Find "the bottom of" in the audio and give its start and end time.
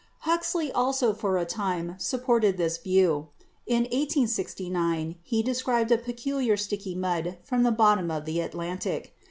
7.61-8.25